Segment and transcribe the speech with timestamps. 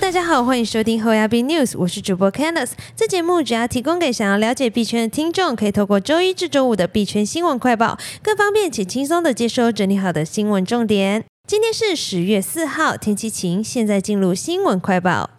[0.00, 2.72] 大家好，欢迎收听后亚币 News，我是主播 Candice。
[2.96, 11.24] 这节目主要提供给想要了解币圈的听众，可以透过周一至周五的币圈新闻快报，更方便且轻松的接收整理好的新闻重点。
[11.46, 13.62] 今天是十月四号，天气晴。
[13.62, 15.30] 现在进入新闻快报。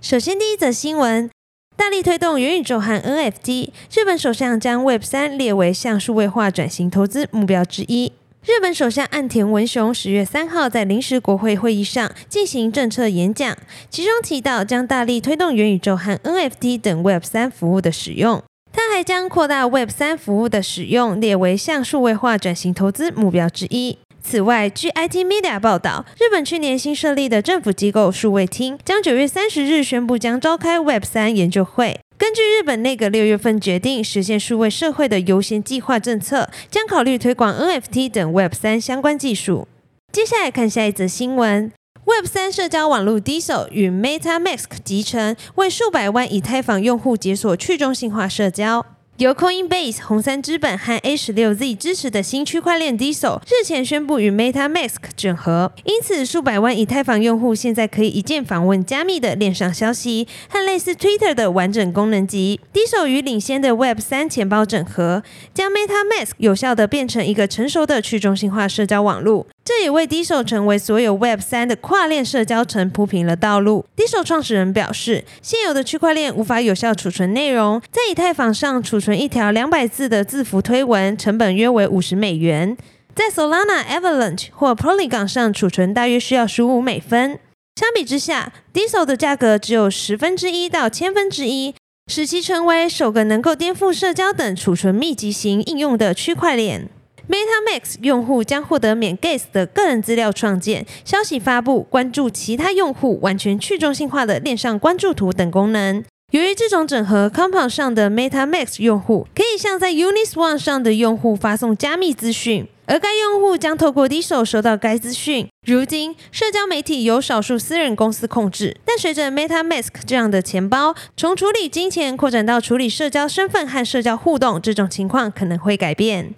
[0.00, 1.30] 首先，第一则新闻：
[1.76, 8.12] 大力推动元宇宙和 NFT，日本首相将 Web 三列为向数位化转型投资目标之一。
[8.46, 13.56] 日本首相岸田文雄十月三号在临时国会会议上进行政策演讲，
[13.88, 18.42] 其中提到将大力推动元宇宙和 NFT 等 Web 三服务的使用。
[18.70, 23.96] 他还将扩大 Web 三服务的使用列为向数位化转型投资目标之一。
[24.22, 31.98] 此外，据 IT Media 报道，日本去年新设立的政府机构数位厅将九月三十日宣布将召开 Web 三研究会。
[32.16, 39.66] 根据日本内阁六月份决定实现数位社会的优先计划政策，将考虑推广 NFT 等 Web 三相关技术。
[40.12, 41.72] 接下来看下一则新闻
[42.04, 48.86] ：Web 三社交网络 Diesel 与 MetaMask 集成，为数百万以太坊用户解锁去中心化社交。
[49.18, 62.58] 由 Coinbase、红杉资本和 A 十六 Z 支持的新区块链 Diesel 日前宣布与 MetaMask 整合，因此数百万以太坊用户现在可以一键访问加密的链上消息和类似 Twitter 的完整功能集。
[62.72, 65.22] Diesel 与领先的 Web 三钱包整合，
[65.54, 69.46] 将 MetaMask 有效的变成一个成熟的去中心化社交网络。
[69.64, 73.86] 这也为 Diesel 成为所有 Web 三的跨链社交层铺平了道路。
[73.96, 82.76] Diesel 创始人表示，现有的区块链无法有效储存内容，在以太坊上储存一条两百字的字符推文，成本约为五十美元；
[83.14, 87.38] 在 Solana、Avalanche 或 Polygon 上储存，大约需要十五美分。
[87.80, 91.74] 相比之下，Diesel 的价格只有十分之一到千分之一，
[92.12, 96.90] 使其成为首个能够颠覆社交等储存密集型应用的区块链。
[97.28, 106.04] MetaMask 用户将获得免 Gas 的个人资料创建、消息发布、关注其他用户、完全去中心化的链上关注图等功能。
[106.32, 115.48] 由于这种整合，Compound 上的 MetaMask 用户可以向在 Uniswap 上的用户发送加密资讯，而该用户将透过 Diesel 收到该资讯。
[115.64, 126.34] 如今，社交媒体由少数私人公司控制，但随着 MetaMask 这样的钱包从处理金钱扩展到处理社交身份和社交互动，这种情况可能会改变。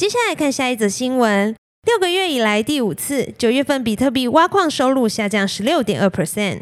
[0.00, 1.54] 接下来看下一则新闻。
[1.86, 6.60] 六个月以来第五次，九月份比特币挖矿收入下降十六点二 percent。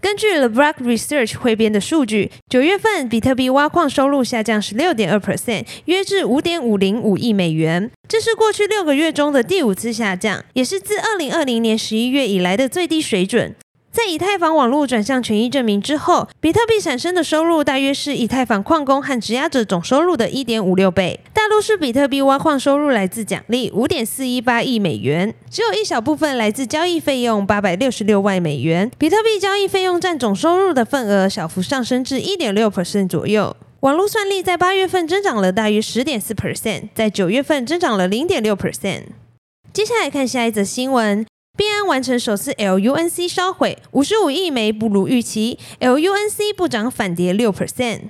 [0.00, 7.90] 根据 The Block Research 汇编的数据，九月份比特币挖矿收入下降十六点二 percent，约至五点五零五亿美元。
[8.08, 13.56] 这是过去六个月中的第五次下降，也是自二零二零年十一月以来的最低水准。
[13.90, 21.18] 在以太坊网络转向权益证明之后，比特币产生的收入大约是以太坊矿工和质押者总收入的一点五六倍。
[21.46, 28.90] 大多数比特币挖矿收入来自奖励五点四一八亿美元，只有一小部分来自交易费用八百六十六万美元。
[28.98, 33.56] 比特币交易费用占总收入的份额小幅上升至一点六 percent 左右。
[33.78, 39.02] 网络算力在八月份增长了大约十点四 percent，在九月份增长了零点六 percent。
[39.72, 41.24] 接下来看下一则新闻。
[41.56, 48.00] 币安完成首次 LUNC 烧毁，五十五亿枚不如预期，LUNC 不涨反跌六 percent。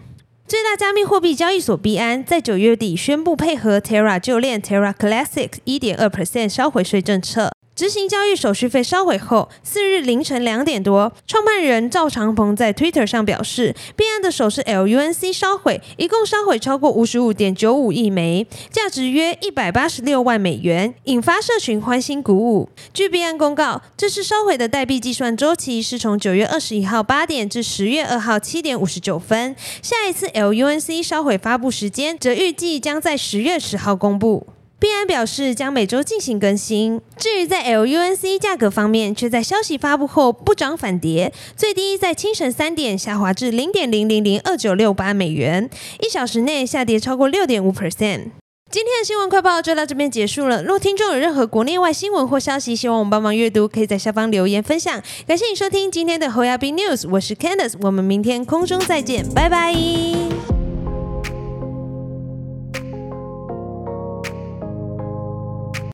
[0.49, 7.56] 最大加密货币交易所币安在九月底宣布配合 Terra 旧链 Terra Classic 一点二 percent 烧毁税政策。
[7.77, 22.71] 执行交易手续费烧毁后，四日凌晨两点多，创办人赵长鹏在 Twitter 上表示，币安的首饰 LUNC 烧毁，一共烧毁超过五十五点九五亿枚，价值约一百八十六万美元，引发社群欢欣鼓舞。
[22.95, 34.47] 据币安公告，这次烧毁的代币计算周期是从九月二十一号八点至十月二号七点五十九分，下一次 LUNC 烧毁发布时间则预计将在十月十号公布。
[34.79, 37.01] 币安表示将每周进行更新。
[37.17, 45.71] 至于在 LUNC 价格方面，却在消息发布后不涨反跌，最低在清晨三点下滑至零点零零零二九六八美元，
[46.01, 48.31] 一小时内下跌超过六点五 percent。
[48.69, 50.63] 今天的新闻快报就到这边结束了。
[50.63, 55.01] 若听众有任何国内外新闻或消息，希望我们帮忙阅读，可以在下方留言分享。
[55.27, 60.56] 感谢你收听今天的侯亚斌 News，我是 Candice，我们明天空中再见，拜拜。